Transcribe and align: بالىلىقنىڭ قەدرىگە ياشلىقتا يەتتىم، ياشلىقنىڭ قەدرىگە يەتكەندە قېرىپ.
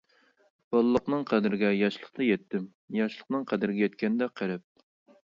بالىلىقنىڭ 0.75 1.25
قەدرىگە 1.31 1.69
ياشلىقتا 1.79 2.25
يەتتىم، 2.29 2.65
ياشلىقنىڭ 3.01 3.45
قەدرىگە 3.53 3.85
يەتكەندە 3.87 4.31
قېرىپ. 4.41 4.65